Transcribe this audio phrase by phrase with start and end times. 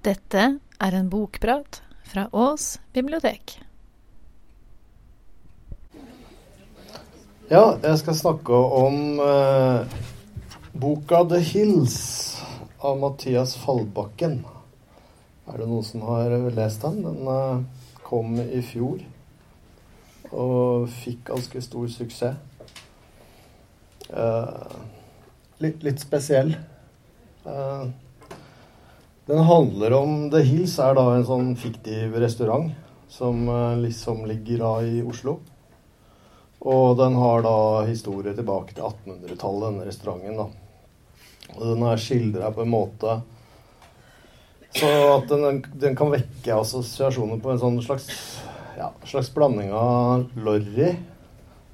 [0.00, 0.44] Dette
[0.80, 3.58] er en bokprat fra Ås bibliotek.
[7.50, 9.98] Ja, jeg skal snakke om eh,
[10.72, 12.40] boka 'The Hills'
[12.80, 14.40] av Mathias Fallbakken.
[15.44, 17.02] Er det noen som har lest den?
[17.04, 19.04] Den eh, kom i fjor
[20.32, 22.36] og fikk ganske stor suksess.
[24.08, 24.78] Eh,
[25.60, 26.56] litt, litt spesiell.
[27.44, 27.90] Eh,
[29.30, 32.72] den handler om The Hills, er da en sånn fiktiv restaurant
[33.10, 35.38] som eh, liksom ligger da i Oslo.
[36.60, 37.58] Og den har da
[37.88, 40.40] historie tilbake til 1800-tallet, denne restauranten.
[40.40, 40.48] da.
[41.56, 43.20] Og den er skildra på en måte
[44.70, 48.06] så at den, den kan vekke assosiasjoner på en sånn slags,
[48.78, 50.92] ja, slags blanding av Lorry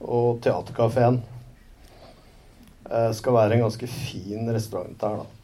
[0.01, 1.21] og Theatercaféen.
[2.89, 5.36] Eh, skal være en ganske fin restaurant der, da.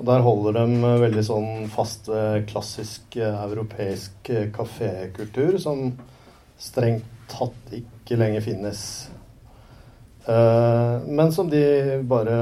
[0.00, 2.08] Og der holder de veldig sånn fast
[2.48, 5.90] klassisk eh, europeisk eh, kafékultur som
[6.56, 8.80] strengt tatt ikke lenger finnes.
[10.24, 12.38] Eh, men som de bare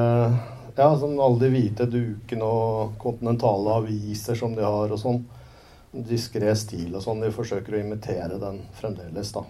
[0.78, 5.24] ja, som alle de hvite dukene og kontinentale aviser som de har og sånn.
[5.90, 7.26] Diskré stil og sånn.
[7.26, 9.42] De forsøker å imitere den fremdeles, da.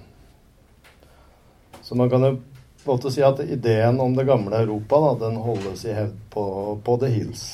[1.84, 5.14] Så man kan jo på en måte si at ideen om det gamle Europa, da,
[5.28, 6.44] den holdes i hevd på,
[6.84, 7.48] på The Hills.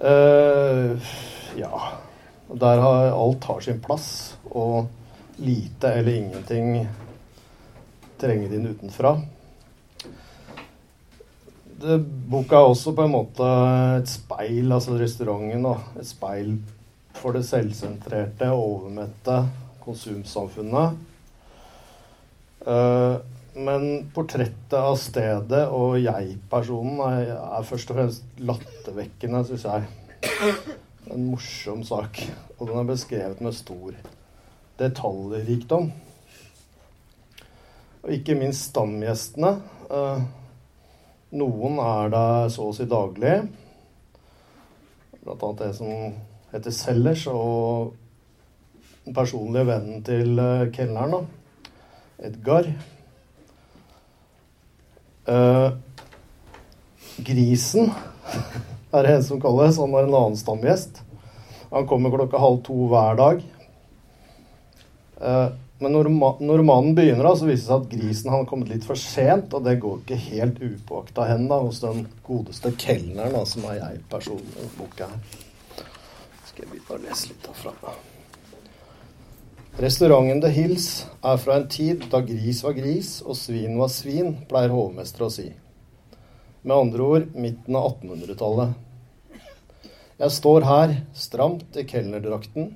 [0.00, 0.96] Uh,
[1.60, 1.74] ja.
[2.50, 4.88] Der har alt har sin plass, og
[5.40, 6.80] lite eller ingenting
[8.20, 9.14] trenger inn utenfra
[11.80, 11.98] det,
[12.30, 13.48] boka er også på en måte
[13.98, 15.64] et speil, altså restauranten.
[15.64, 16.54] da, Et speil
[17.16, 19.40] for det selvsentrerte, overmette
[19.84, 20.98] konsumsamfunnet.
[22.60, 23.16] Uh,
[23.54, 29.88] men portrettet av stedet og jeg-personen er, er, først og fremst lattervekkende, syns jeg.
[31.10, 32.20] En morsom sak.
[32.58, 33.96] Og den er beskrevet med stor
[34.78, 35.90] detaljrikdom.
[38.04, 39.56] Og ikke minst stamgjestene.
[39.90, 40.22] Uh,
[41.34, 43.34] noen er der så å si daglig.
[45.24, 45.90] Blant annet det som
[46.54, 47.92] heter Sellers, og
[49.04, 51.28] den personlige vennen til uh, kelneren.
[52.20, 52.70] Edgar.
[55.30, 55.70] Uh,
[57.22, 57.92] grisen
[58.94, 59.78] er det en som kalles.
[59.78, 61.02] Han er en annen stamgjest.
[61.70, 63.42] Han kommer klokka halv to hver dag.
[65.20, 66.10] Uh, men når,
[66.60, 69.54] romanen begynner, så viser det seg at grisen har kommet litt for sent.
[69.56, 74.04] Og det går ikke helt upåakta hen da, hos den godeste kelneren, som er jeg
[74.12, 75.42] personlig i boka her.
[76.50, 77.94] Skal jeg å lese litt herfra.
[79.78, 84.34] Restauranten The Hills er fra en tid da gris var gris og svin var svin,
[84.50, 85.46] pleier hovmester å si.
[86.66, 88.74] Med andre ord midten av 1800-tallet.
[90.20, 92.74] Jeg står her, stramt i kelnerdrakten,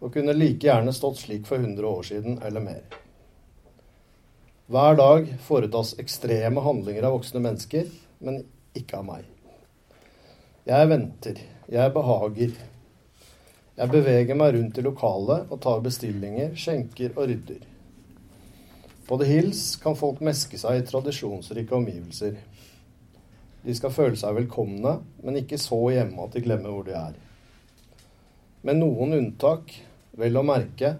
[0.00, 2.80] og kunne like gjerne stått slik for 100 år siden eller mer.
[4.70, 7.90] Hver dag foretas ekstreme handlinger av voksne mennesker,
[8.22, 8.44] men
[8.78, 9.26] ikke av meg.
[10.70, 12.54] Jeg venter, jeg behager.
[13.80, 17.62] Jeg beveger meg rundt i lokalet og tar bestillinger, skjenker og rydder.
[19.08, 22.36] På The Hills kan folk meske seg i tradisjonsrike omgivelser.
[23.64, 27.16] De skal føle seg velkomne, men ikke så hjemme at de glemmer hvor de er.
[28.68, 29.72] Med noen unntak
[30.20, 30.96] Vel å merke,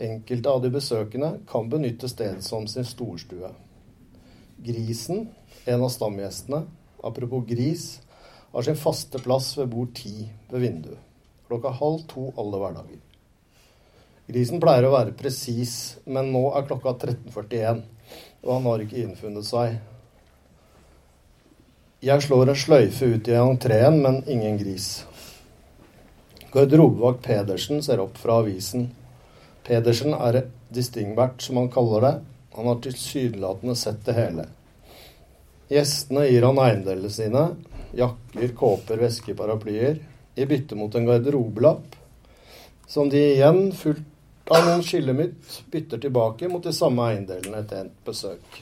[0.00, 3.52] enkelte av de besøkende kan benytte stedet som sin storstue.
[4.64, 5.28] Grisen,
[5.68, 6.64] en av stamgjestene,
[7.04, 7.84] apropos gris,
[8.50, 11.02] har sin faste plass ved bord ti ved vinduet.
[11.46, 13.02] Klokka halv to alle hverdager.
[14.26, 17.84] Grisen pleier å være presis, men nå er klokka 13.41,
[18.42, 19.76] og han har ikke innfunnet seg.
[22.02, 25.04] Jeg slår en sløyfe ut i entreen, men ingen gris.
[26.52, 28.90] Garderobevakt Pedersen ser opp fra avisen.
[29.66, 30.42] Pedersen er
[30.74, 32.12] distingvert, som han kaller det.
[32.58, 34.46] Han har tilsynelatende sett det hele.
[35.70, 37.46] Gjestene gir han eiendelene sine.
[37.96, 39.98] Jakker, kåper, vesker, paraplyer.
[40.36, 41.96] I bytte mot en garderobelapp,
[42.86, 47.96] som de igjen, fulgt av noen skillemytt, bytter tilbake mot de samme eiendelene etter endt
[48.06, 48.60] besøk.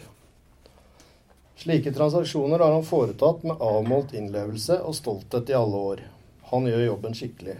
[1.61, 6.03] Slike transaksjoner har han foretatt med avmålt innlevelse og stolthet i alle år.
[6.51, 7.59] Han gjør jobben skikkelig.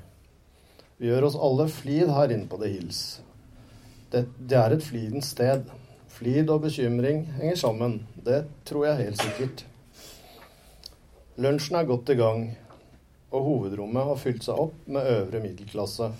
[1.01, 3.01] Vi gjør oss alle flid her inne på The Hills.
[4.13, 5.67] Det, det er et flidens sted.
[6.15, 7.97] Flid og bekymring henger sammen.
[8.15, 9.65] Det tror jeg helt sikkert.
[11.43, 12.45] Lunsjen er godt i gang,
[13.35, 16.13] og hovedrommet har fylt seg opp med øvre middelklasse.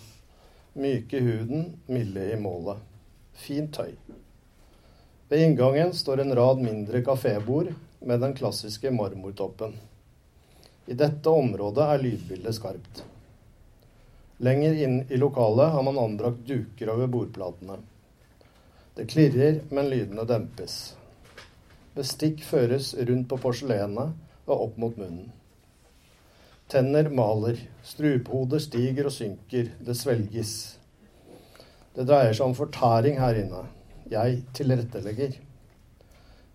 [0.75, 2.83] Myke i huden, milde i målet.
[3.39, 3.95] Fint tøy.
[5.31, 7.71] Ved inngangen står en rad mindre kafébord
[8.05, 9.77] med den klassiske marmortoppen.
[10.87, 13.05] I dette området er lydbildet skarpt.
[14.45, 17.79] Lenger inn i lokalet har man anbrakt duker over bordplatene.
[18.95, 20.75] Det klirrer, men lydene dempes.
[21.95, 24.13] Bestikk føres rundt på porselenet
[24.45, 25.31] og opp mot munnen.
[26.75, 30.55] Tenner maler, struphoder stiger og synker, det svelges.
[31.95, 33.61] Det dreier seg om fortæring her inne.
[34.11, 35.37] Jeg tilrettelegger.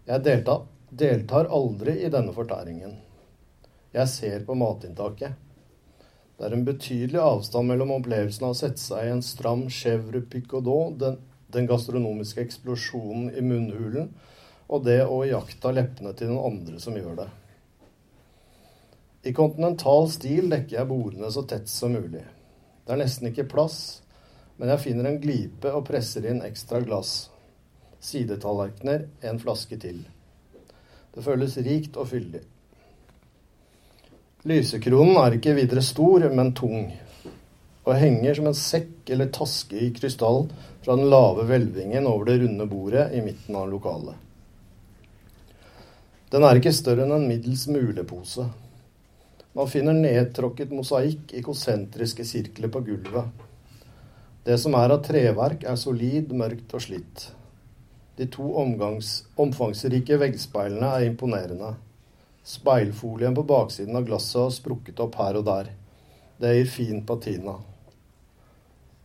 [0.09, 2.97] Jeg deltar, deltar aldri i denne fortæringen.
[3.95, 5.39] Jeg ser på matinntaket.
[6.35, 10.19] Det er en betydelig avstand mellom opplevelsen av å sette seg i en stram chèvre
[10.27, 11.15] picodot, den,
[11.47, 14.11] den gastronomiske eksplosjonen i munnhulen,
[14.67, 17.33] og det å iaktta leppene til den andre som gjør det.
[19.23, 22.23] I kontinental stil dekker jeg bordene så tett som mulig.
[22.85, 24.01] Det er nesten ikke plass,
[24.59, 27.29] men jeg finner en glipe og presser inn ekstra glass.
[27.99, 30.05] Sidetallerkener, en flaske til.
[31.11, 32.41] Det føles rikt og fyldig.
[34.47, 36.93] Lysekronen er ikke videre stor, men tung,
[37.83, 40.45] og henger som en sekk eller taske i krystall
[40.79, 44.15] fra den lave hvelvingen over det runde bordet i midten av lokalet.
[46.31, 48.47] Den er ikke større enn en middels mulepose.
[49.57, 53.45] Man finner nedtråkket mosaikk i konsentriske sirkler på gulvet.
[54.45, 57.25] Det som er av treverk, er solid, mørkt og slitt.
[58.19, 61.73] De to omgangs, omfangsrike veggspeilene er imponerende.
[62.45, 65.73] Speilfolien på baksiden av glasset har sprukket opp her og der.
[66.39, 67.57] Det gir fin patina.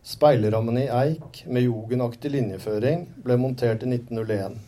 [0.05, 4.59] Speilrammene i eik med jugendaktig linjeføring ble montert i 1901.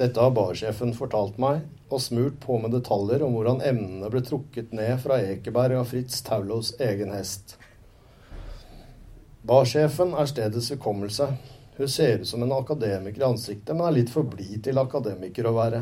[0.00, 4.74] Dette har barsjefen fortalt meg, og smurt på med detaljer om hvordan emnene ble trukket
[4.76, 7.56] ned fra Ekeberg av Fritz Taulos egen hest.
[9.46, 11.30] Barsjefen er stedets hukommelse,
[11.80, 15.46] hun ser ut som en akademiker i ansiktet, men er litt for blid til akademiker
[15.48, 15.78] å være.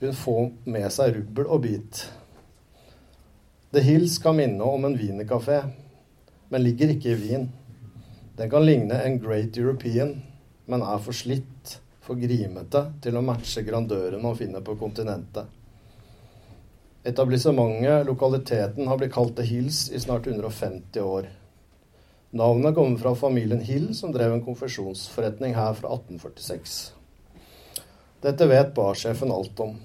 [0.00, 2.00] Hun får med seg rubbel og bit.
[3.70, 5.60] The Hills kan minne om en wienerkafé,
[6.50, 7.46] men ligger ikke i Wien.
[8.34, 10.16] Den kan ligne en Great European,
[10.66, 15.48] men er for slitt, for grimete, til å matche grandøren man finner på kontinentet.
[17.04, 21.28] Etablissementet, lokaliteten, har blitt kalt The Hills i snart 150 år.
[22.34, 26.78] Navnet kommer fra familien Hill, som drev en konfesjonsforretning her fra 1846.
[28.24, 29.76] Dette vet barsjefen alt om.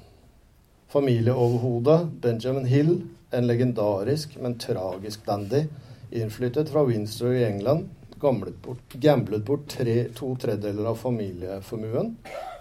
[0.89, 2.93] Familieoverhodet Benjamin Hill,
[3.35, 5.65] en legendarisk, men tragisk dandy,
[6.09, 12.13] innflyttet fra Windsor i England, bort, gamblet bort tre, to tredjedeler av familieformuen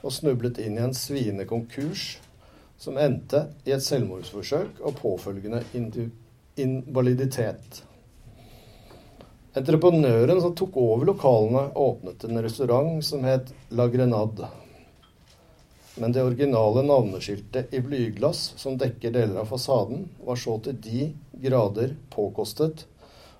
[0.03, 2.19] og snublet inn i en svinekonkurs
[2.79, 5.63] som endte i et selvmordsforsøk og påfølgende
[6.59, 7.83] invaliditet.
[9.59, 14.47] Entreprenøren som tok over lokalene, åpnet en restaurant som het La Grenade.
[15.99, 21.09] Men det originale navneskiltet i blyglass som dekker deler av fasaden, var så til de
[21.43, 22.85] grader påkostet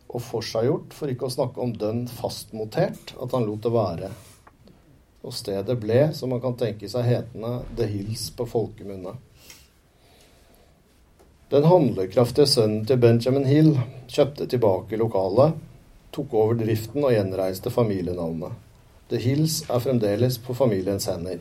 [0.09, 4.11] og forseggjort, for ikke å snakke om dønn fastmotert, at han lot det være.
[5.27, 9.17] Og stedet ble, som man kan tenke seg hetende, The Hills på folkemunne.
[11.49, 13.73] Den handlekraftige sønnen til Benjamin Hill
[14.13, 15.57] kjøpte tilbake lokalet
[16.13, 18.53] tok over driften og gjenreiste familienavnet.
[19.09, 21.41] The Hills er fremdeles på familiens hender.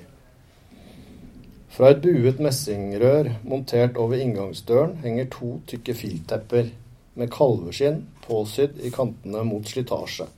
[1.73, 6.71] Fra et buet messingrør montert over inngangsdøren henger to tykke filttepper
[7.17, 10.29] med kalveskinn påsydd i kantene mot slitasje.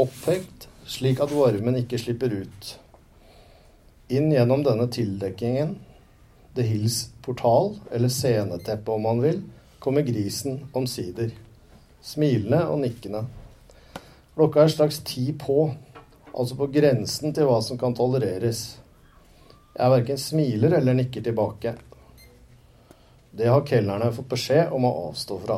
[0.00, 2.74] Opphengt slik at varmen ikke slipper ut.
[4.14, 5.78] Inn gjennom denne tildekkingen,
[6.54, 9.40] The Hills portal, eller sceneteppe om man vil,
[9.82, 11.32] kommer grisen omsider
[12.04, 13.24] smilende og nikkende.
[14.34, 15.68] Klokka er straks ti på,
[16.34, 18.64] altså på grensen til hva som kan tolereres.
[19.74, 21.74] Jeg verken smiler eller nikker tilbake.
[23.36, 25.56] Det har kelnerne fått beskjed om å avstå fra.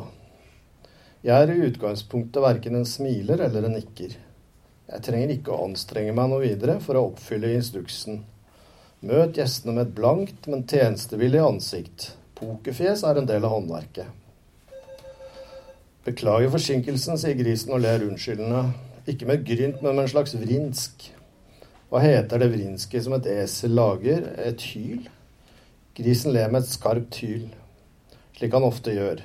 [1.27, 4.15] Jeg er i utgangspunktet verken en smiler eller en nikker.
[4.87, 8.23] Jeg trenger ikke å anstrenge meg noe videre for å oppfylle instruksen.
[9.05, 12.07] Møt gjestene med et blankt, men tjenestevillig ansikt.
[12.39, 14.09] Pokerfjes er en del av håndverket.
[16.09, 18.63] Beklager forsinkelsen, sier grisen og ler unnskyldende.
[19.05, 21.11] Ikke med grynt, men med en slags vrinsk.
[21.93, 24.25] Hva heter det vrinske som et esel lager?
[24.49, 25.05] Et hyl?
[25.99, 27.51] Grisen ler med et skarpt hyl,
[28.37, 29.23] slik han ofte gjør.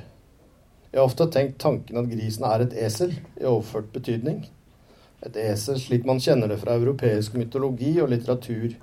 [0.91, 4.45] Jeg har ofte tenkt tanken at grisen er et esel, i overført betydning.
[5.25, 8.73] Et esel slik man kjenner det fra europeisk mytologi og litteratur.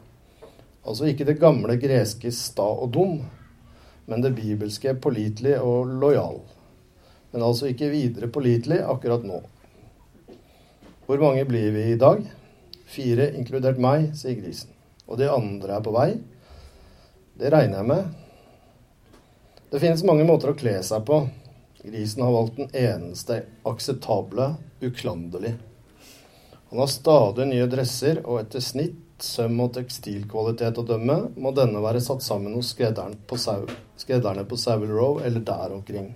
[0.89, 3.19] Altså ikke det gamle greske sta og dum,
[4.09, 6.39] men det bibelske pålitelig og lojal
[7.31, 9.43] men altså ikke videre pålitelig akkurat nå.
[11.07, 12.25] Hvor mange blir vi i dag?
[12.89, 14.73] Fire, inkludert meg, sier grisen.
[15.09, 16.09] Og de andre er på vei?
[17.39, 18.18] Det regner jeg med.
[19.71, 21.27] Det finnes mange måter å kle seg på.
[21.83, 25.59] Grisen har valgt den eneste akseptable, uklanderlig.
[26.71, 31.83] Han har stadig nye dresser, og etter snitt, søm og tekstilkvalitet å dømme, må denne
[31.85, 36.15] være satt sammen hos skredderne på, Sau, på Savile Row eller der omkring.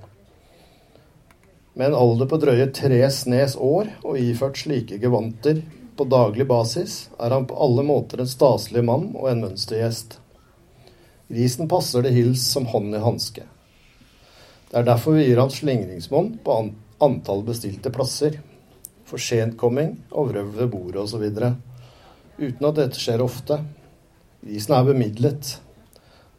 [1.74, 5.60] Med en alder på drøye tre snes år og iført slike gevanter
[5.96, 10.21] på daglig basis, er han på alle måter en staselig mann og en mønstergjest.
[11.32, 13.46] Grisen passer det hils som hånd i hanske.
[14.68, 16.56] Det er derfor vi gir han slingringsmonn på
[17.00, 18.36] antall bestilte plasser,
[19.08, 21.24] for sentkomming og vrøvl ved bordet osv.
[22.36, 23.58] Uten at dette skjer ofte.
[24.44, 25.56] Grisen er bemidlet.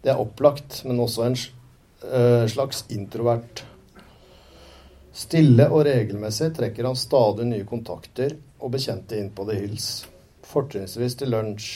[0.01, 3.63] Det er opplagt, men også en eh, slags introvert.
[5.13, 9.89] Stille og regelmessig trekker han stadig nye kontakter og bekjente inn på det hils.
[10.45, 11.71] Fortrinnsvis til lunsj,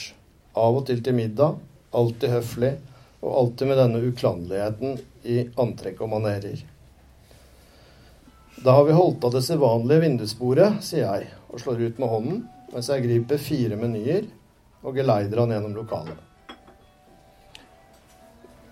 [0.58, 1.58] av og til til middag,
[1.94, 2.72] alltid høflig,
[3.20, 4.98] og alltid med denne uklanderligheten
[5.28, 6.62] i antrekk og manerer.
[8.62, 12.40] Da har vi holdt av det sedvanlige vindusbordet, sier jeg, og slår ut med hånden,
[12.72, 14.26] mens jeg griper fire menyer
[14.82, 16.18] og geleider han gjennom lokalet.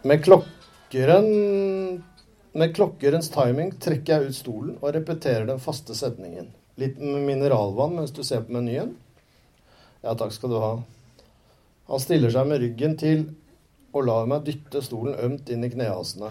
[0.07, 1.31] Med klokkeren
[2.57, 6.47] med klokkerens timing trekker jeg ut stolen og repeterer den faste setningen.
[6.81, 8.95] Litt mineralvann mens du ser på menyen?
[10.01, 10.71] Ja, takk skal du ha.
[11.91, 13.27] Han stiller seg med ryggen til
[13.97, 16.31] og lar meg dytte stolen ømt inn i knehasene.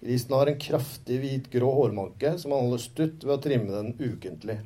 [0.00, 4.60] Grisen har en kraftig hvitgrå hårmanke som han holder stutt ved å trimme den ukentlig.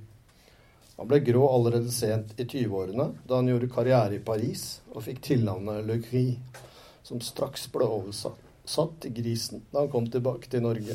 [0.99, 5.23] Han ble grå allerede sent i 20-årene, da han gjorde karriere i Paris og fikk
[5.25, 6.61] tilnavnet Le Gris,
[7.03, 10.95] som straks ble oversatt til Grisen da han kom tilbake til Norge.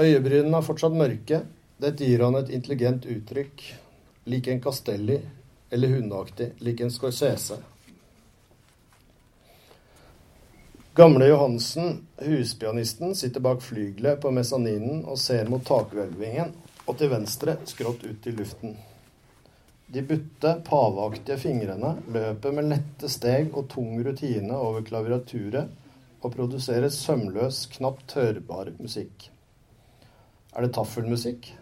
[0.00, 1.42] Øyebrynene er fortsatt mørke.
[1.80, 3.66] Dette gir han et intelligent uttrykk,
[4.30, 5.18] lik en Castelli,
[5.70, 7.58] eller hundeaktig, lik en Scorsese.
[10.94, 16.50] Gamle Johansen, huspianisten, sitter bak flygelet på mesaninen og ser mot takhvelvingen
[16.82, 18.74] og til venstre skrått ut i luften.
[19.86, 25.70] De butte, paveaktige fingrene løper med lette steg og tung rutine over klaviaturet
[26.24, 29.30] og produserer sømløs, knapt hørbar musikk.
[30.50, 31.52] Er det taffelmusikk?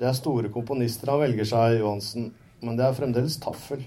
[0.00, 2.32] Det er store komponister han velger seg, Johansen,
[2.64, 3.84] men det er fremdeles taffel.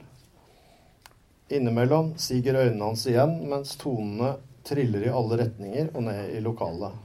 [1.54, 4.32] Innimellom siger øynene hans igjen mens tonene
[4.66, 6.96] triller i alle retninger og ned i lokalet.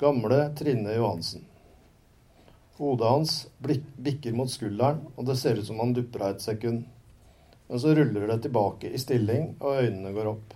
[0.00, 1.44] Gamle Trine Johansen.
[2.78, 6.84] Hodet hans bikker mot skulderen, og det ser ut som han dupper av et sekund.
[7.68, 10.54] Men så ruller det tilbake i stilling, og øynene går opp.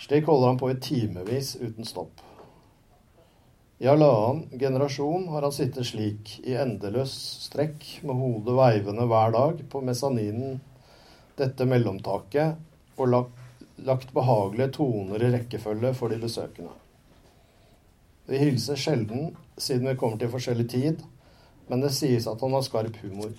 [0.00, 2.22] Slik holder han på i timevis uten stopp.
[3.80, 7.14] I halvannen generasjon har han sittet slik, i endeløs
[7.46, 10.58] strekk, med hodet veivende hver dag på mesaninen
[11.40, 13.42] dette mellomtaket og lagt,
[13.80, 16.72] lagt behagelige toner i rekkefølge for de besøkende.
[18.30, 21.02] Vi hilser sjelden siden vi kommer til forskjellig tid,
[21.70, 23.32] men det sies at han har skarp humor.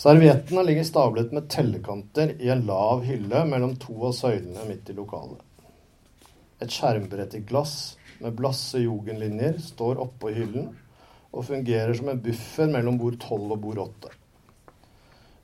[0.00, 4.96] Serviettene ligger stablet med tellekanter i en lav hylle mellom to av søylene midt i
[4.96, 5.42] lokalet.
[6.60, 7.74] Et skjermbrett i glass
[8.20, 10.70] med blasse jugendlinjer står oppå hyllen
[11.30, 14.14] og fungerer som en buffer mellom bord tolv og bord åtte.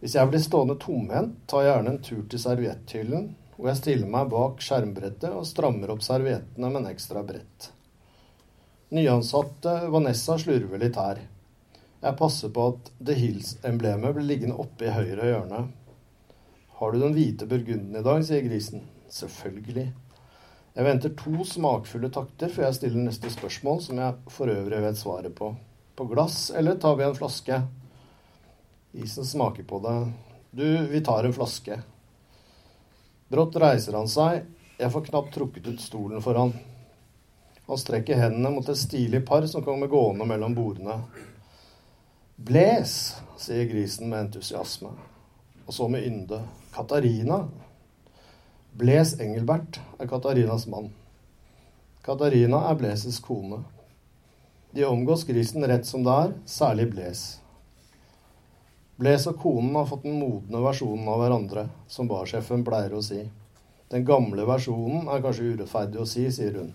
[0.06, 3.24] Hvis jeg blir stående tomhendt, tar jeg gjerne en tur til servietthyllen,
[3.56, 7.64] hvor jeg stiller meg bak skjermbrettet og strammer opp serviettene med en ekstra brett.
[8.94, 11.18] Nyansatte Vanessa slurver litt her.
[12.04, 15.64] Jeg passer på at The Hills-emblemet blir liggende oppe i høyre hjørne.
[16.78, 18.84] Har du den hvite burgunden i dag, sier grisen.
[19.10, 19.88] Selvfølgelig.
[20.76, 25.02] Jeg venter to smakfulle takter før jeg stiller neste spørsmål, som jeg for øvrig vet
[25.02, 25.50] svaret på.
[25.98, 27.58] På glass, eller tar vi en flaske?
[28.96, 30.12] Isen smaker på det.
[30.50, 31.80] Du, vi tar en flaske.
[33.28, 34.46] Brått reiser han seg.
[34.78, 36.54] Jeg får knapt trukket ut stolen for han.
[37.66, 41.00] Han strekker hendene mot et stilig par som kommer gående mellom bordene.
[42.36, 44.92] Bles, sier grisen med entusiasme.
[45.66, 46.40] Og så med ynde.
[46.72, 47.42] Katarina.
[48.76, 50.92] Bles Engelbert er Katarinas mann.
[52.04, 53.64] Katarina er Bleses kone.
[54.70, 57.26] De omgås grisen rett som det er, særlig Bles.
[58.96, 63.18] Bles og konen har fått den modne versjonen av hverandre, som barsjefen pleier å si.
[63.92, 66.70] Den gamle versjonen er kanskje urettferdig å si, sier hun.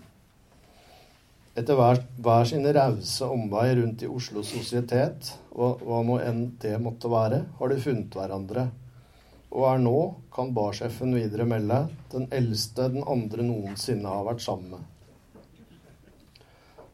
[1.58, 6.78] Etter hver, hver sine rause omvei rundt i Oslos sosietet, og hva nå enn det
[6.80, 8.68] måtte være, har de funnet hverandre.
[9.50, 9.98] Og er nå,
[10.32, 11.82] kan barsjefen videre melde,
[12.14, 14.86] den eldste den andre noensinne har vært sammen med.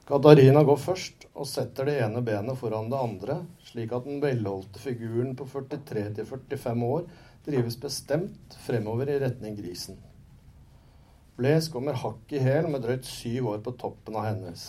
[0.08, 4.80] Katarina går først og setter det ene benet foran det andre, slik at den velholdte
[4.80, 7.02] figuren på 43 45 år
[7.44, 10.00] drives bestemt fremover i retning grisen.
[11.36, 14.66] Bles kommer hakk i hæl med drøyt syv år på toppen av hennes.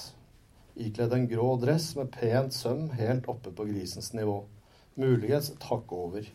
[0.75, 4.41] Ikledd en grå dress med pent søm helt oppe på grisens nivå.
[4.99, 6.27] Muligens et hakk over.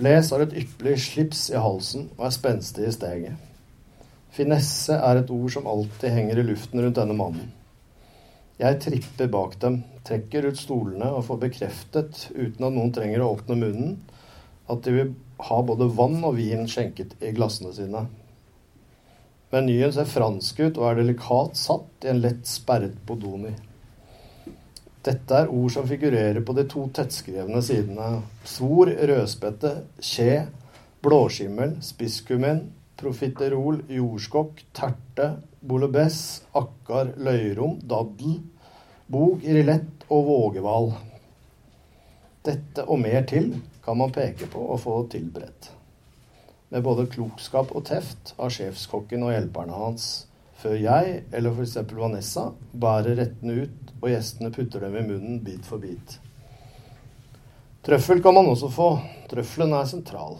[0.00, 3.50] Bles har et ypperlig slips i halsen og er spenstig i steget.
[4.34, 7.52] Finesse er et ord som alltid henger i luften rundt denne mannen.
[8.58, 13.32] Jeg tripper bak dem, trekker ut stolene og får bekreftet, uten at noen trenger å
[13.36, 13.94] åpne munnen,
[14.70, 15.14] at de vil
[15.48, 18.04] ha både vann og vin skjenket i glassene sine.
[19.54, 23.52] Menyen ser fransk ut og er delikat satt i en lett sperret bodoni.
[25.04, 28.22] Dette er ord som figurerer på de to tettskrevne sidene.
[28.48, 30.46] Svor, rødspette, kje,
[31.04, 32.64] blåskimmel, spisskummin,
[33.00, 35.30] profiterol, jordskokk, terte,
[35.64, 38.38] bouillabaisse, akkar, løyrom, daddel,
[39.10, 40.90] bog, rillett og vågehval.
[42.44, 45.70] Dette og mer til kan man peke på og få tilberedt.
[46.72, 50.26] Med både klokskap og teft av sjefskokken og hjelperne hans,
[50.60, 51.78] før jeg, eller f.eks.
[51.92, 56.18] Vanessa, bærer rettene ut og gjestene putter dem i munnen bit for bit.
[57.84, 58.88] Trøffel kan man også få.
[59.28, 60.38] Trøffelen er sentral.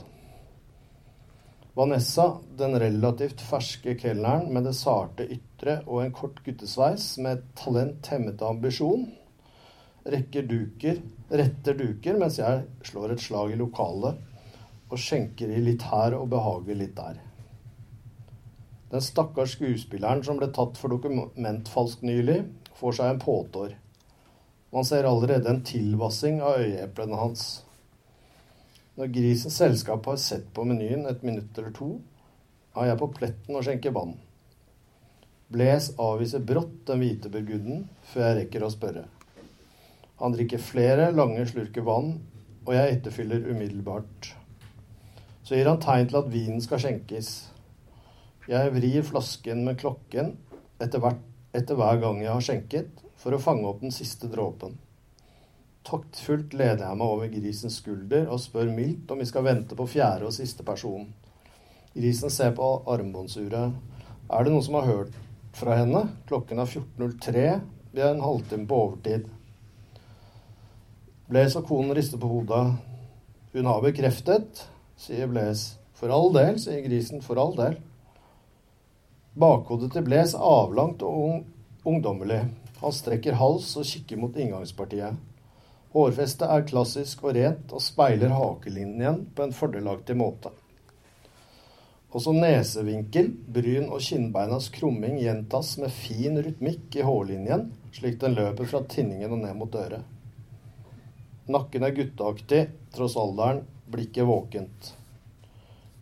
[1.74, 7.48] Vanessa, den relativt ferske kelneren med det sarte ytre og en kort guttesveis med et
[7.58, 9.08] talent hemmet av ambisjon,
[10.06, 11.00] rekker duker,
[11.34, 14.20] retter duker mens jeg slår et slag i lokalet
[14.86, 17.18] og skjenker i litt her og behager litt der.
[18.94, 22.44] Den stakkars skuespilleren som ble tatt for dokumentfalsk nylig,
[22.78, 23.74] får seg en påtår.
[24.74, 27.64] Man ser allerede en tilvassing av øyeeplene hans.
[28.94, 31.88] Når grisens selskap har sett på menyen et minutt eller to,
[32.78, 34.14] er jeg på pletten og skjenker vann.
[35.54, 39.04] Bles avviser brått den hvite burgunden før jeg rekker å spørre.
[40.22, 42.16] Han drikker flere lange slurker vann,
[42.64, 44.30] og jeg etterfyller umiddelbart.
[45.44, 47.32] Så gir han tegn til at vinen skal skjenkes.
[48.48, 50.36] Jeg vrir flasken med klokken
[50.78, 51.20] etter, hvert,
[51.52, 54.78] etter hver gang jeg har skjenket, for å fange opp den siste dråpen.
[55.84, 59.84] Taktfullt leder jeg meg over grisens skulder og spør mildt om vi skal vente på
[59.90, 61.10] fjerde og siste person.
[61.94, 63.74] Grisen ser på armbåndsuret.
[64.32, 65.18] Er det noen som har hørt
[65.54, 66.06] fra henne?
[66.30, 67.44] Klokken er 14.03.
[67.92, 69.28] Vi er en halvtime på overtid.
[71.28, 72.64] Blaise og konen rister på hodet.
[73.52, 74.64] Hun har bekreftet,
[74.96, 75.76] sier Blaise.
[75.94, 77.22] For all del, sier grisen.
[77.22, 77.76] For all del.
[79.36, 81.38] Bakhodet til Blaise avlangt og ung,
[81.84, 82.40] ungdommelig.
[82.80, 85.20] Han strekker hals og kikker mot inngangspartiet.
[85.94, 90.50] Hårfestet er klassisk og rent og speiler hakelinjen på en fordelaktig måte.
[92.14, 98.70] Også nesevinkel, bryn og kinnbeinas krumming gjentas med fin rytmikk i hårlinjen, slik den løper
[98.70, 100.02] fra tinningen og ned mot øret.
[101.50, 102.60] Nakken er gutteaktig,
[102.94, 104.90] tross alderen, blikket våkent.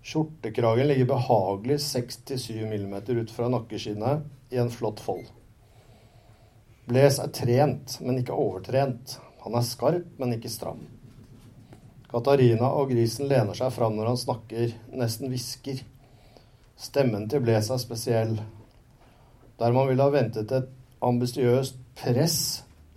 [0.02, 4.24] Skjortekragen ligger behagelig 6-7 mm ut fra nakkeskinnet
[4.54, 5.26] i en flott fold.
[6.88, 9.16] Bles er trent, men ikke overtrent.
[9.42, 10.82] Han er skarp, men ikke stram.
[12.12, 15.80] Katarina og grisen lener seg fram når han snakker, nesten hvisker.
[16.78, 18.36] Stemmen til Bles er spesiell.
[19.58, 20.68] Der man ville ha ventet et
[21.02, 22.36] ambisiøst press,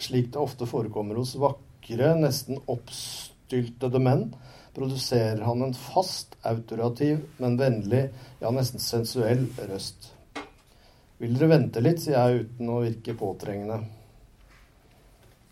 [0.01, 4.27] slik det ofte forekommer hos vakre, nesten oppstyltede menn,
[4.75, 8.09] produserer han en fast, autorativ, men vennlig,
[8.41, 10.11] ja, nesten sensuell røst.
[11.21, 13.79] Vil dere vente litt, sier jeg uten å virke påtrengende.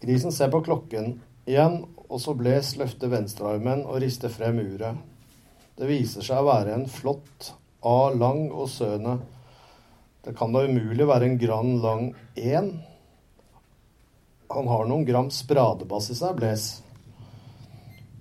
[0.03, 1.13] Grisen ser på klokken
[1.47, 4.99] igjen, og så bles løfter venstrearmen og rister frem uret.
[5.79, 9.17] Det viser seg å være en flott A lang og søne.
[10.23, 12.03] Det kan da umulig være en Grand Lang
[12.39, 12.69] 1.
[14.53, 16.67] Han har noen gram spradebass i seg, Bles.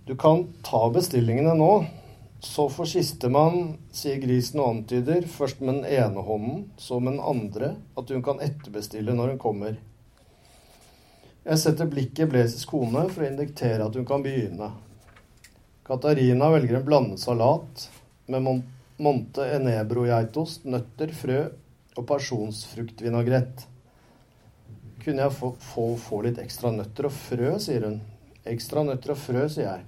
[0.07, 1.71] Du kan ta bestillingene nå,
[2.43, 7.23] så får sistemann, sier grisen og antyder, først med den ene hånden, så med den
[7.23, 9.79] andre, at hun kan etterbestille når hun kommer.
[11.43, 14.69] Jeg setter blikket i kone for å indiktere at hun kan begynne.
[15.83, 17.89] Katarina velger en blandet salat
[18.31, 18.63] med
[19.03, 21.41] monte enebro-geitost, nøtter, frø
[21.99, 23.67] og pasjonsfruktvinaigrett.
[25.03, 27.99] Kunne jeg få, få, få, litt ekstra nøtter og frø, sier hun.
[28.47, 29.85] Ekstra nøtter og frø, sier jeg.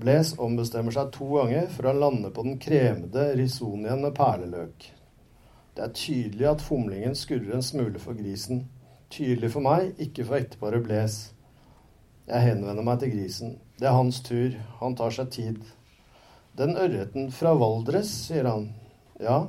[0.00, 4.92] Blaze ombestemmer seg to ganger for å lande på den kremede risonien med perleløk.
[5.76, 8.64] Det er tydelig at fomlingen skurrer en smule for grisen.
[9.10, 11.18] Tydelig for meg, ikke for ekteparet Bles.
[12.30, 13.56] Jeg henvender meg til grisen.
[13.80, 14.54] Det er hans tur.
[14.78, 15.56] Han tar seg tid.
[16.58, 18.68] Den ørreten fra Valdres, sier han.
[19.18, 19.48] Ja,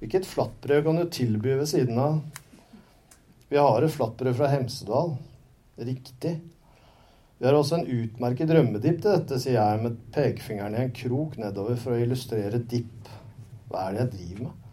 [0.00, 2.20] hvilket flatbrød kan du tilby ved siden av?
[3.48, 5.16] Vi har et flatbrød fra Hemsedal.
[5.78, 6.38] Riktig.
[7.38, 11.36] Vi har også en utmerket rømmedipp til dette, sier jeg med pekefingeren i en krok
[11.38, 13.12] nedover for å illustrere dipp.
[13.68, 14.67] Hva er det jeg driver med?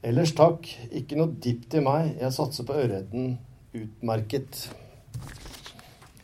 [0.00, 0.64] Ellers takk,
[0.96, 2.14] ikke noe dipp til meg.
[2.16, 3.34] Jeg satser på ørreten
[3.76, 4.70] utmerket.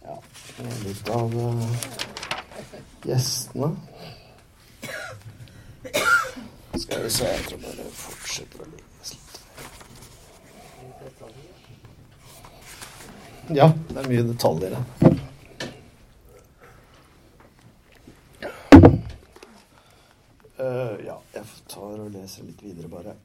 [0.00, 0.16] Ja,
[0.86, 1.74] litt av uh,
[3.04, 3.68] gjestene.
[6.76, 9.36] Skal vi se, jeg tror bare fortsetter å ligge litt.
[13.60, 14.86] Ja, det er mye detaljer her.
[20.56, 23.18] Uh, ja, jeg tar og leser litt videre, bare.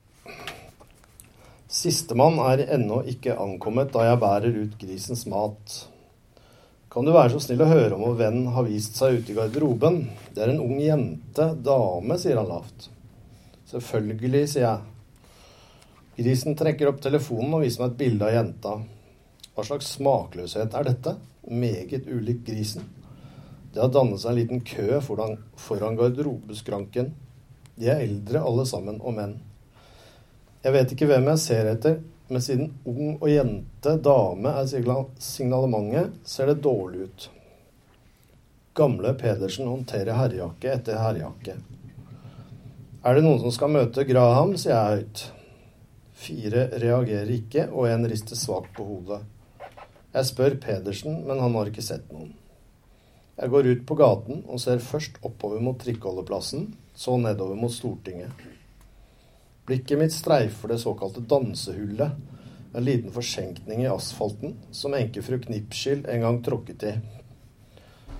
[1.72, 5.76] Sistemann er ennå ikke ankommet da jeg bærer ut grisens mat.
[6.92, 9.36] Kan du være så snill å høre om vår venn har vist seg ute i
[9.38, 10.02] garderoben?
[10.36, 12.90] Det er en ung jente, dame, sier han lavt.
[13.72, 14.82] Selvfølgelig, sier jeg.
[16.18, 18.74] Grisen trekker opp telefonen og viser meg et bilde av jenta.
[19.56, 21.14] Hva slags smakløshet er dette?
[21.48, 22.84] Meget ulik grisen.
[23.72, 27.14] Det har dannet seg en liten kø foran garderobeskranken.
[27.80, 29.38] De er eldre alle sammen, og menn.
[30.62, 31.96] Jeg vet ikke hvem jeg ser etter,
[32.30, 34.68] men siden ung og jente, dame, er
[35.18, 37.28] signalementet, ser det dårlig ut.
[38.78, 41.58] Gamle Pedersen håndterer herrejakke etter herrejakke.
[43.02, 45.24] Er det noen som skal møte Graham, sier jeg høyt.
[46.22, 49.24] Fire reagerer ikke, og en rister svakt på hodet.
[50.14, 52.36] Jeg spør Pedersen, men han har ikke sett noen.
[53.42, 58.30] Jeg går ut på gaten og ser først oppover mot trikkeholdeplassen, så nedover mot Stortinget.
[59.72, 62.12] Blikket mitt streifer det såkalte dansehullet,
[62.74, 66.92] en liten forsenkning i asfalten som enkefru Knipskild en gang tråkket i.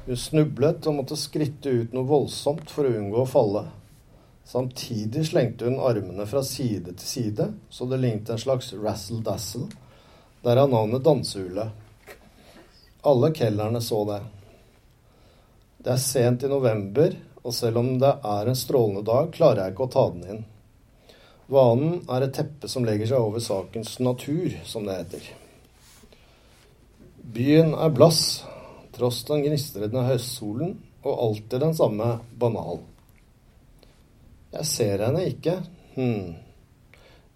[0.06, 3.66] Hun snublet og måtte skritte ut noe voldsomt for å unngå å falle.
[4.48, 9.68] Samtidig slengte hun armene fra side til side, så det lignet en slags razzle-dazzle,
[10.48, 11.76] derav navnet Dansehullet.
[13.12, 14.22] Alle kelnerne så det.
[15.84, 19.76] Det er sent i november, og selv om det er en strålende dag, klarer jeg
[19.76, 20.42] ikke å ta den inn.
[21.52, 25.26] Vanen er et teppe som legger seg over sakens natur, som det heter.
[27.32, 28.46] Byen er blass,
[28.96, 32.08] tross den gnistrende høstsolen, og alltid den samme
[32.40, 32.80] banal.
[34.52, 35.58] Jeg ser henne ikke.
[35.96, 36.34] Hm.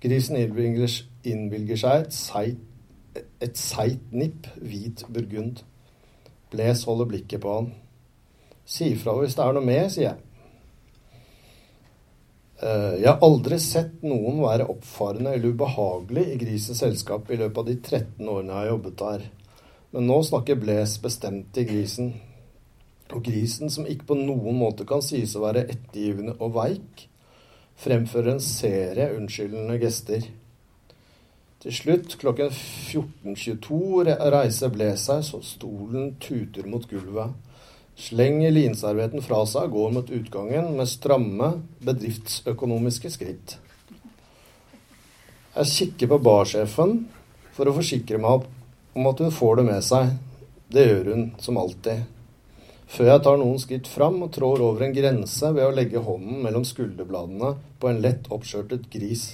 [0.04, 5.64] Grisen innvilger seg et seigt, nipp hvit burgund.
[6.52, 7.74] Bles holder blikket på han.
[8.66, 10.25] Si ifra hvis det er noe mer, sier jeg.
[12.66, 17.60] Eh, jeg har aldri sett noen være oppfarende eller ubehagelig i Grisens selskap i løpet
[17.62, 19.26] av de 13 årene jeg har jobbet der.
[19.94, 22.16] Men nå snakker Bles bestemt til grisen.
[23.14, 27.06] Og grisen, som ikke på noen måte kan sies å være ettergivende og veik,
[27.78, 30.26] fremfører en serie unnskyldende gester.
[31.62, 37.45] Til slutt, klokken 14.22, reiser Bles seg så stolen tuter mot gulvet
[37.96, 41.52] slenger linservietten fra seg og går mot utgangen med stramme,
[41.86, 43.58] bedriftsøkonomiske skritt.
[45.56, 46.98] Jeg kikker på barsjefen
[47.56, 48.44] for å forsikre meg
[48.96, 50.12] om at hun får det med seg.
[50.68, 52.04] Det gjør hun, som alltid.
[52.92, 56.44] Før jeg tar noen skritt fram og trår over en grense ved å legge hånden
[56.44, 59.26] mellom skulderbladene på en lett oppskjørtet gris.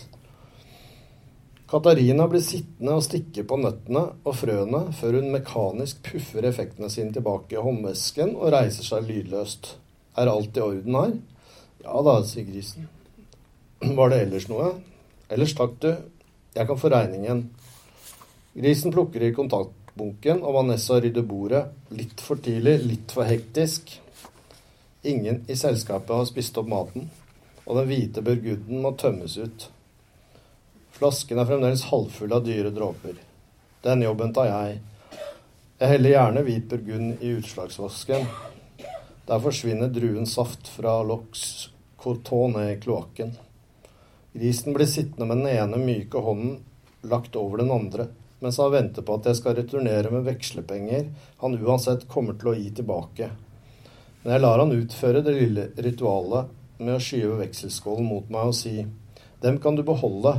[1.71, 7.15] Katarina blir sittende og stikke på nøttene og frøene før hun mekanisk puffer effektene sine
[7.15, 9.69] tilbake i håndvesken og reiser seg lydløst.
[10.19, 11.15] Er alt i orden her?
[11.85, 12.89] Ja da, sier grisen.
[13.81, 14.73] Var det ellers noe?
[15.31, 15.93] Ellers takk, du.
[16.59, 17.45] Jeg kan få regningen.
[18.51, 21.65] Grisen plukker i kontaktbunken, og Vanessa rydder bordet.
[21.95, 23.95] Litt for tidlig, litt for hektisk.
[25.07, 27.07] Ingen i selskapet har spist opp maten,
[27.63, 29.71] og den hvite burgunden må tømmes ut.
[31.01, 33.15] Flasken er fremdeles halvfull av dyre dråper.
[33.81, 34.75] Den jobben tar jeg.
[35.81, 38.27] Jeg heller gjerne hvit burgund i utslagsvasken.
[39.25, 41.47] Der forsvinner druens saft fra lox
[41.97, 43.33] coton i kloakken.
[44.35, 46.59] Grisen blir sittende med den ene myke hånden
[47.09, 48.05] lagt over den andre,
[48.37, 51.09] mens han venter på at jeg skal returnere med vekslepenger
[51.41, 53.33] han uansett kommer til å gi tilbake.
[54.21, 58.59] Men jeg lar han utføre det lille ritualet med å skyve vekselskålen mot meg og
[58.61, 58.77] si
[59.41, 60.37] dem kan du beholde,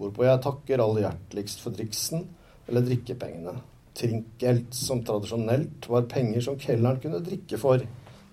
[0.00, 2.26] hvorpå jeg takker aller hjerteligst for driksen
[2.66, 3.56] eller drikkepengene.
[3.96, 7.80] Trinkelt som tradisjonelt var penger som kelneren kunne drikke for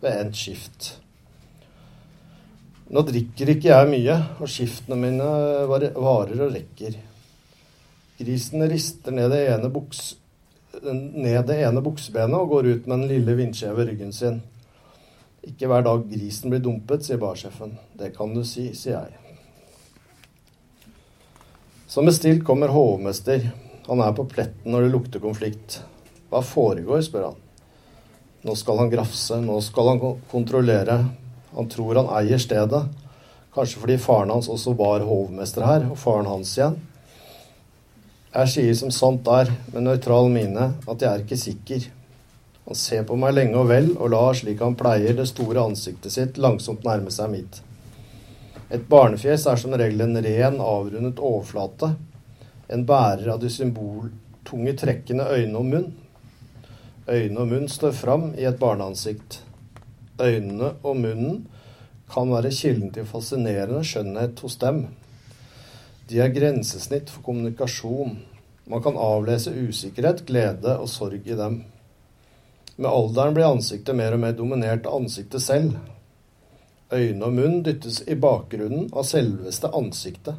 [0.04, 0.90] ved endt skift.
[2.94, 5.30] Nå drikker ikke jeg mye, og skiftene mine
[5.70, 6.98] varer og rekker.
[8.20, 10.18] Grisen rister ned det ene, buks,
[10.84, 14.42] ned det ene buksebenet og går ut med den lille vindskjeve ryggen sin.
[15.48, 17.78] Ikke hver dag grisen blir dumpet, sier barsjefen.
[17.98, 19.23] Det kan du si, sier jeg.
[21.94, 23.52] Som bestilt kommer hovmester.
[23.86, 25.76] Han er på pletten når det lukter konflikt.
[26.32, 27.36] Hva foregår, spør han.
[28.48, 30.00] Nå skal han grafse, nå skal han
[30.32, 30.96] kontrollere.
[31.54, 32.80] Han tror han eier stedet.
[33.54, 36.80] Kanskje fordi faren hans også var hovmester her, og faren hans igjen.
[38.40, 41.86] Jeg sier som sant er, med nøytral mine, at jeg er ikke sikker.
[42.72, 46.18] Han ser på meg lenge og vel, og lar, slik han pleier, det store ansiktet
[46.18, 47.62] sitt langsomt nærme seg mitt.
[48.74, 51.92] Et barnefjes er som regel en ren, avrundet overflate,
[52.74, 55.92] en bærer av de symboltunge trekkene øyne og munn.
[57.06, 59.44] Øyne og munn står fram i et barneansikt.
[60.18, 61.44] Øynene og munnen
[62.10, 64.88] kan være kilden til fascinerende skjønnhet hos dem.
[66.10, 68.18] De er grensesnitt for kommunikasjon.
[68.66, 71.62] Man kan avlese usikkerhet, glede og sorg i dem.
[72.78, 75.78] Med alderen blir ansiktet mer og mer dominert av ansiktet selv.
[76.92, 80.36] Øyne og munn dyttes i bakgrunnen av selveste ansiktet.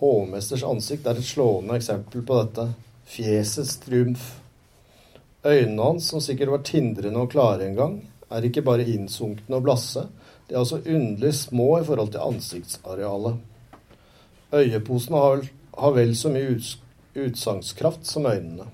[0.00, 2.68] Hovmesters ansikt er et slående eksempel på dette.
[3.06, 4.34] Fjesets triumf.
[5.46, 7.98] Øynene hans, som sikkert var tindrende og klare en gang,
[8.30, 10.02] er ikke bare innsunkne og blasse,
[10.48, 13.36] de er også underlig små i forhold til ansiktsarealet.
[14.54, 15.46] Øyeposene har,
[15.78, 16.76] har vel så mye uts
[17.16, 18.66] utsagnskraft som øynene.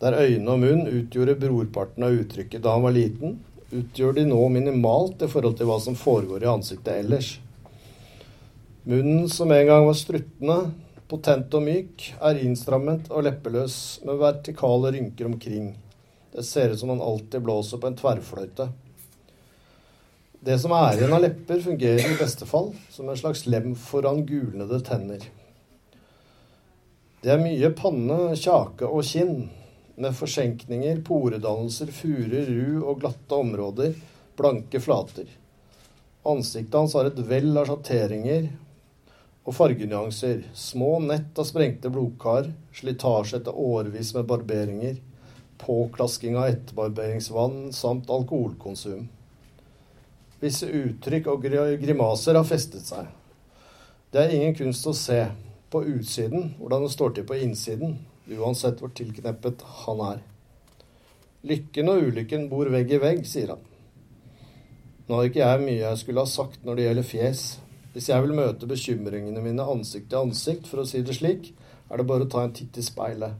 [0.00, 3.36] Der øyne og munn utgjorde brorparten av uttrykket da han var liten,
[3.70, 7.34] utgjør de nå minimalt i forhold til hva som foregår i ansiktet ellers.
[8.88, 10.58] Munnen som en gang var struttende,
[11.10, 15.74] potent og myk, er innstrammet og leppeløs med vertikale rynker omkring.
[16.32, 18.70] Det ser ut som han alltid blåser på en tverrfløyte.
[20.40, 24.22] Det som er igjen av lepper, fungerer i beste fall som en slags lem foran
[24.26, 25.26] gulnede tenner.
[27.20, 29.50] Det er mye panne, kjake og kinn,
[29.94, 33.94] med forsenkninger, poredannelser, furer, ru og glatte områder,
[34.36, 35.28] blanke flater.
[36.26, 38.50] Ansiktet hans har et vell av sjatteringer
[39.44, 44.98] og fargenyanser, små nett av sprengte blodkar, slitasje etter årevis med barberinger,
[45.60, 49.08] påklasking av etterbarberingsvann samt alkoholkonsum.
[50.40, 51.48] Visse uttrykk og
[51.82, 53.08] grimaser har festet seg.
[54.10, 55.22] Det er ingen kunst å se
[55.70, 57.98] på utsiden hvordan det står til på innsiden,
[58.38, 60.22] uansett hvor tilkneppet han er.
[61.50, 63.66] Lykken og ulykken bor vegg i vegg, sier han.
[65.08, 67.44] Nå har ikke jeg mye jeg skulle ha sagt når det gjelder fjes.
[67.94, 71.50] Hvis jeg vil møte bekymringene mine ansikt til ansikt, for å si det slik,
[71.90, 73.34] er det bare å ta en titt i speilet.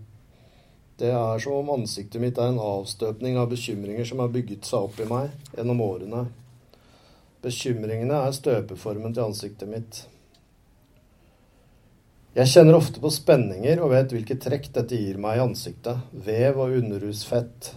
[1.01, 4.89] Det er som om ansiktet mitt er en avstøpning av bekymringer som har bygget seg
[4.89, 6.25] opp i meg gjennom årene.
[7.41, 10.03] Bekymringene er støpeformen til ansiktet mitt.
[12.31, 16.05] Jeg kjenner ofte på spenninger og vet hvilke trekk dette gir meg i ansiktet.
[16.15, 17.73] Vev og underhusfett.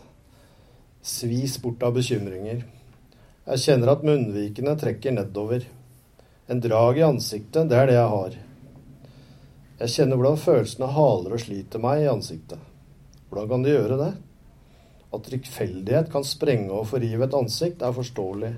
[1.02, 2.60] Svis bort av bekymringer.
[3.48, 5.66] Jeg kjenner at munnvikene trekker nedover.
[6.46, 8.38] En drag i ansiktet, det er det jeg har.
[9.82, 12.62] Jeg kjenner hvordan følelsene haler og sliter meg i ansiktet.
[13.32, 14.14] Hvordan kan de gjøre det?
[15.18, 18.54] At rikfeldighet kan sprenge og forrive et ansikt, er forståelig.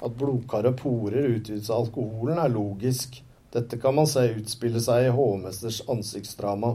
[0.00, 3.20] At blodkaret porer utvides av alkoholen, er logisk.
[3.52, 6.74] Dette kan man se utspille seg i hovmesters ansiktsdrama.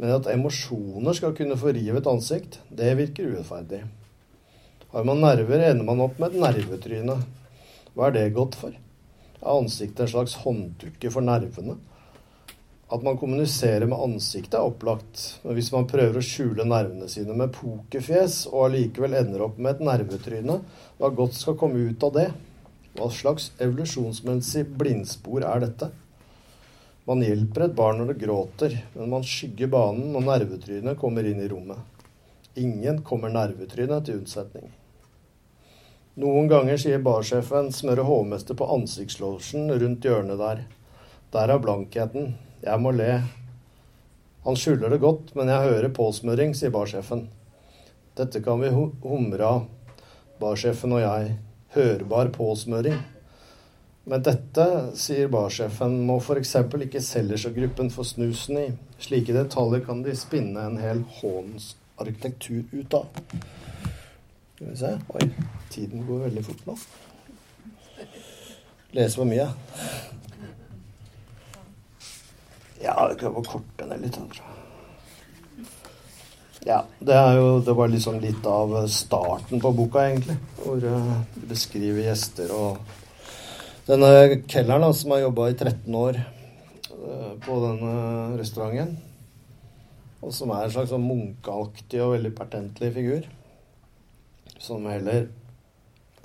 [0.00, 3.84] Men at emosjoner skal kunne forrive et ansikt, det virker urettferdig.
[4.90, 7.20] Har man nerver, ender man opp med et nervetryne.
[7.94, 8.74] Hva er det godt for?
[8.74, 11.76] Er ansiktet en slags hånddukke for nervene?
[12.90, 17.36] At man kommuniserer med ansiktet er opplagt, men hvis man prøver å skjule nervene sine
[17.38, 20.58] med pokerfjes og allikevel ender opp med et nervetryne,
[20.98, 22.30] hva godt skal komme ut av det?
[22.98, 25.90] Hva slags evolusjonsmessig blindspor er dette?
[27.06, 31.40] Man hjelper et barn når det gråter, men man skygger banen når nervetrynet kommer inn
[31.42, 31.78] i rommet.
[32.58, 34.68] Ingen kommer nervetrynet til unnsetning.
[36.20, 40.64] Noen ganger sier barsjefen smører hovmester på ansiktslosjen rundt hjørnet der.
[41.32, 42.34] Der er blankheten.
[42.60, 43.20] Jeg må le.
[44.44, 47.28] Han skjuler det godt, men jeg hører påsmøring, sier barsjefen.
[48.18, 49.64] Dette kan vi humre av,
[50.42, 51.38] barsjefen og jeg.
[51.74, 52.98] Hørbar påsmøring.
[54.10, 54.64] Men dette,
[54.98, 56.56] sier barsjefen, må f.eks.
[56.86, 58.66] ikke Sellersø-gruppen få snusen i.
[58.98, 63.06] Slike detaljer kan de spinne en hel hånens arkitektur ut av.
[64.54, 65.28] Skal vi se Oi,
[65.70, 66.76] tiden går veldig fort nå.
[68.96, 69.46] Leser for mye.
[72.82, 74.40] Ja, vi kan være korte ned litt.
[76.66, 80.36] Ja, det, jo, det var liksom litt av starten på boka, egentlig.
[80.60, 82.96] Hvor uh, du beskriver gjester og
[83.88, 87.94] Denne kelneren da, som har jobba i 13 år uh, på denne
[88.38, 88.92] restauranten.
[90.20, 93.24] Og som er en slags sånn munkeaktig og veldig pertentlig figur.
[94.60, 95.30] Som heller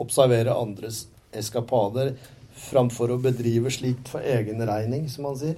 [0.04, 2.12] observerer andres eskapader
[2.60, 5.58] framfor å bedrive slikt for egen regning, som han sier.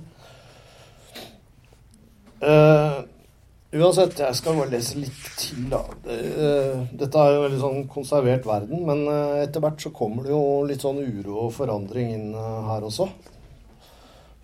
[2.38, 3.02] Uh,
[3.67, 5.82] Uansett, jeg skal bare lese litt til, da.
[6.08, 10.23] Eh, dette er jo en veldig sånn konservert verden, men eh, etter hvert så kommer
[10.23, 13.10] det jo litt sånn uro og forandring inn eh, her også.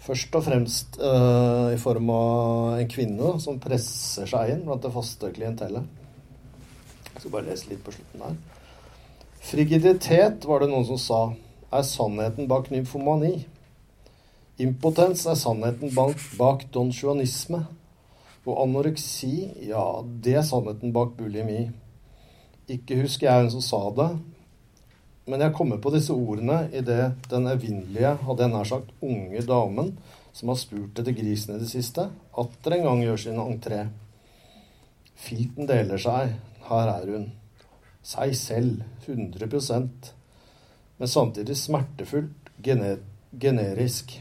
[0.04, 4.92] Først og fremst uh, i form av en kvinne som presser seg inn blant det
[4.92, 5.86] faste klientellet.
[7.14, 8.36] Jeg skal bare lese litt på slutten her.
[9.48, 11.22] Frigiditet, var det noen som sa,
[11.72, 13.46] er sannheten bak nymfomani.
[14.60, 16.68] Impotens er sannheten bak, bak.
[18.44, 19.36] Og anoreksi,
[19.70, 21.66] ja, det er sannheten bak bulimi.
[22.72, 24.10] Ikke husker jeg hvem som sa det,
[25.32, 29.94] men jeg kommer på disse ordene idet den evinnelige, hadde jeg nær sagt, unge damen
[30.36, 32.10] som har spurt etter grisen i det siste,
[32.42, 33.86] atter en gang gjør sin entré.
[35.24, 36.34] Filten deler seg.
[36.68, 37.30] Her er hun.
[38.04, 38.84] Seg selv.
[39.06, 40.12] 100%
[40.98, 44.18] Men samtidig smertefullt, generisk.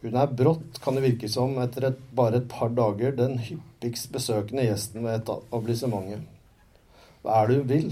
[0.00, 4.12] Hun er brått, kan det virke som, etter et, bare et par dager, den hyppigst
[4.14, 6.22] besøkende gjesten ved etablissementet.
[7.24, 7.88] Hva er det hun vil?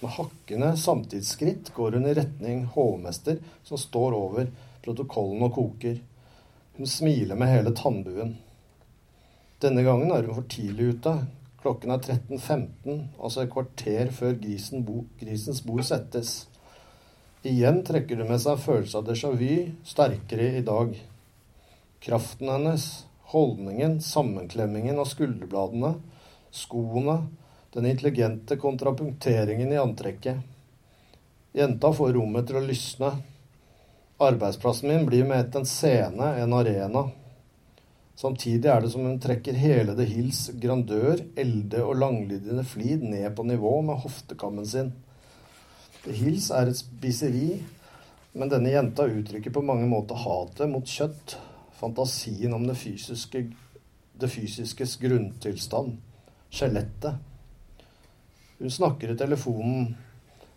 [0.00, 3.36] Med hakkende samtidsskritt går hun i retning hovmester,
[3.68, 4.48] som står over
[4.84, 6.00] protokollen og koker.
[6.78, 8.34] Hun smiler med hele tannbuen.
[9.62, 11.14] Denne gangen er hun for tidlig ute.
[11.60, 16.34] Klokken er 13.15, altså et kvarter før grisen bo, grisens bord settes.
[17.44, 20.94] Igjen trekker det med seg følelse av déjà vu, sterkere i dag.
[22.00, 22.86] Kraften hennes,
[23.34, 25.90] holdningen, sammenklemmingen av skulderbladene,
[26.48, 27.18] skoene,
[27.76, 30.40] den intelligente kontrapunkteringen i antrekket.
[31.52, 33.12] Jenta får rommet til å lysne.
[34.24, 37.10] Arbeidsplassen min blir med ett en scene, en arena.
[38.16, 43.34] Samtidig er det som hun trekker hele The Hills grandør, elde og langlydende flid ned
[43.36, 44.94] på nivå med hoftekammen sin.
[46.04, 47.62] Hils er et spiseri,
[48.36, 51.36] men denne jenta uttrykker på mange måter hatet mot kjøtt,
[51.78, 53.46] fantasien om det fysiske,
[54.20, 55.94] det fysiskes grunntilstand,
[56.52, 57.16] skjelettet.
[58.58, 59.94] Hun snakker i telefonen.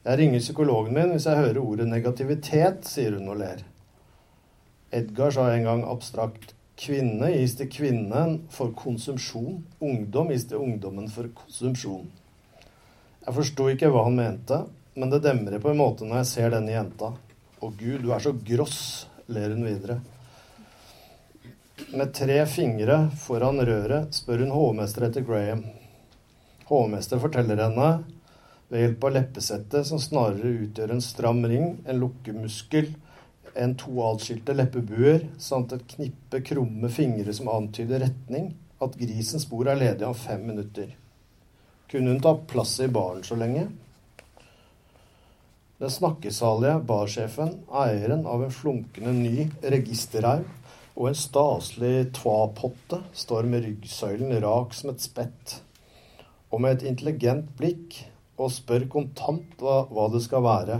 [0.04, 3.64] Jeg ringer psykologen min hvis jeg hører ordet negativitet, sier hun og ler.
[4.92, 11.08] Edgar sa en gang abstrakt kvinne gis til kvinnen for konsumsjon, ungdom gis til ungdommen
[11.12, 12.12] for konsumsjon.
[13.26, 14.60] Jeg forsto ikke hva han mente,
[14.98, 17.12] men det demrer på en måte når jeg ser denne jenta.
[17.62, 18.80] Å gud, du er så gross,
[19.30, 20.00] ler hun videre.
[21.94, 25.62] Med tre fingre foran røret spør hun hovmester etter Graham.
[26.66, 27.92] Hovmester forteller henne,
[28.68, 32.90] ved hjelp av leppesettet, som snarere utgjør en stram ring, en lukkemuskel,
[33.54, 39.70] en to atskilte leppebuer samt et knippe krumme fingre som antyder retning, at grisens bord
[39.70, 40.90] er ledig om fem minutter.
[41.88, 43.70] Kunne hun ta plass i baren så lenge?
[45.78, 50.48] Den snakkesalige barsjefen, eieren av en flunkende ny registerhaug
[50.98, 55.60] og en staselig tvapotte, står med ryggsøylen rak som et spett,
[56.50, 58.00] og med et intelligent blikk
[58.42, 60.80] og spør kontant hva, hva det skal være.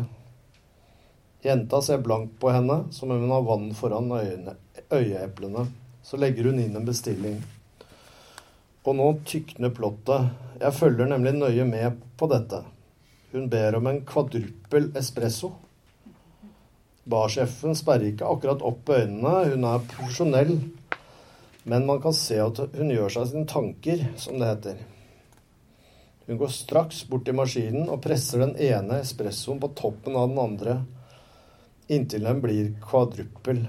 [1.46, 4.56] Jenta ser blankt på henne, som om hun har vann foran øyene,
[4.90, 5.68] øyeeplene.
[6.02, 7.38] Så legger hun inn en bestilling.
[8.88, 10.34] Og nå tykner plottet.
[10.58, 12.64] Jeg følger nemlig nøye med på dette.
[13.32, 15.52] Hun ber om en kvadruppel espresso.
[17.08, 20.54] Barsjefen sperrer ikke akkurat opp øynene, hun er profesjonell.
[21.68, 24.80] Men man kan se at hun gjør seg sine tanker, som det heter.
[26.28, 30.42] Hun går straks bort til maskinen og presser den ene espressoen på toppen av den
[30.44, 30.80] andre,
[31.92, 33.62] inntil den blir kvadruppel.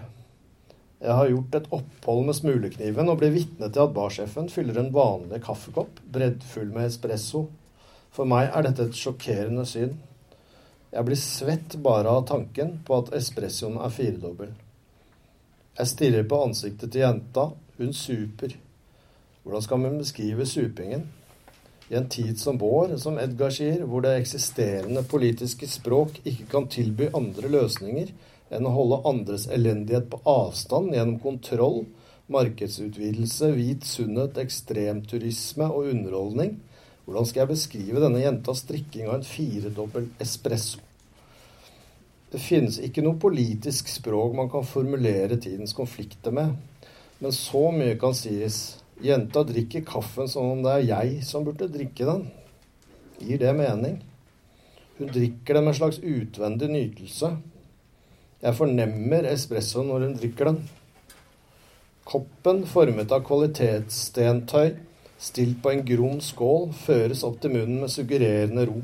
[0.99, 4.91] Jeg har gjort et opphold med smulekniven og blir vitne til at barsjefen fyller en
[4.95, 7.47] vanlig kaffekopp breddfull med espresso
[8.19, 9.93] for meg er dette et sjokkerende syn.
[10.91, 14.51] Jeg blir svett bare av tanken på at espressoen er firedobbel.
[15.79, 17.45] Jeg stirrer på ansiktet til jenta.
[17.79, 18.57] Hun super.
[19.45, 21.05] Hvordan skal man beskrive supingen?
[21.89, 26.67] I en tid som vår, som Edgar sier, hvor det eksisterende politiske språk ikke kan
[26.69, 28.11] tilby andre løsninger
[28.51, 31.85] enn å holde andres elendighet på avstand gjennom kontroll,
[32.33, 36.59] markedsutvidelse, hvit sunnhet, ekstremturisme og underholdning,
[37.09, 40.83] hvordan skal jeg beskrive denne jentas drikking av en firedobbel espresso?
[42.29, 46.51] Det finnes ikke noe politisk språk man kan formulere tidens konflikter med.
[47.23, 48.59] Men så mye kan sies.
[49.01, 52.27] Jenta drikker kaffen som om det er jeg som burde drikke den.
[53.25, 54.03] Gir det mening?
[54.99, 57.31] Hun drikker det med en slags utvendig nytelse.
[58.43, 60.61] Jeg fornemmer espresso når hun drikker den.
[62.05, 64.77] Koppen, formet av kvalitetsstentøy,
[65.19, 68.79] stilt på en grom skål, føres opp til munnen med suggererende ro.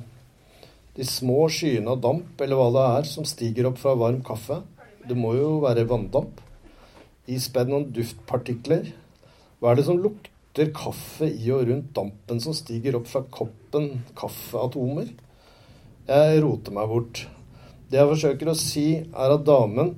[0.94, 4.60] De små skyene av damp, eller hva det er, som stiger opp fra varm kaffe,
[5.04, 6.38] det må jo være vanndamp,
[7.30, 8.92] ispedd noen duftpartikler.
[9.60, 10.30] Hva er det som lukter?
[10.54, 15.08] kaffe i og rundt dampen som stiger opp fra koppen kaffeatomer.
[16.06, 17.24] Jeg roter meg bort.
[17.90, 19.96] Det jeg forsøker å si, er at damen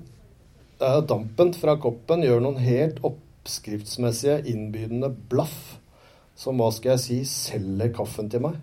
[0.81, 5.77] dampen fra koppen gjør noen helt oppskriftsmessige, innbydende blaff,
[6.37, 8.59] som hva skal jeg si, selger kaffen til meg.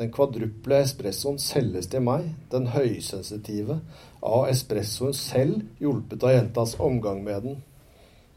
[0.00, 3.80] Den kvadruple espressoen selges til meg, den høysensitive,
[4.24, 7.58] av espressoen selv, hjulpet av jentas omgang med den.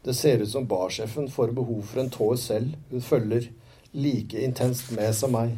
[0.04, 2.74] Det ser ut som barsjefen får behov for en tår selv.
[2.90, 3.48] Hun følger
[3.96, 5.54] like intenst med som meg.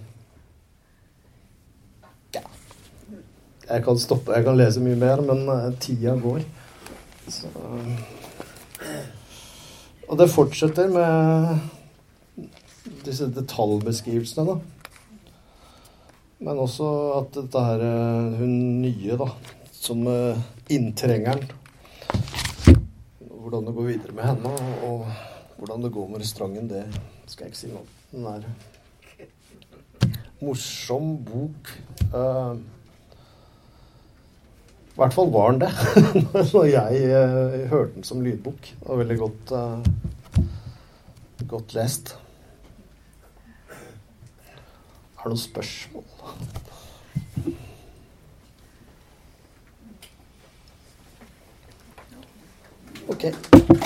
[2.34, 2.44] Ja.
[3.68, 6.44] Jeg kan stoppe, jeg kan lese mye mer, men uh, tida går.
[7.26, 7.50] Så.
[10.06, 11.58] Og det fortsetter med
[13.06, 14.56] disse detaljbeskrivelsene, da.
[16.46, 19.30] Men også at dette her eh, Hun nye, da,
[19.72, 20.36] som uh,
[20.72, 21.46] inntrengeren
[23.46, 24.50] hvordan det går videre med henne,
[24.82, 25.06] og
[25.56, 26.80] hvordan det går med restauranten, det
[27.30, 27.90] skal jeg ikke si noe om.
[28.10, 28.42] Den er
[30.42, 31.70] morsom bok.
[32.10, 32.58] Uh,
[34.90, 35.70] I hvert fall var den det
[36.56, 36.90] når jeg
[37.70, 38.74] hørte den som lydbok.
[38.82, 39.54] Og veldig godt,
[41.46, 42.16] godt lest.
[45.26, 46.04] Er det noen spørsmål?
[53.08, 53.85] Ok.